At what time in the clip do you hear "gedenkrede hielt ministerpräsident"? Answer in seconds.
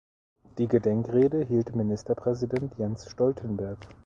0.67-2.73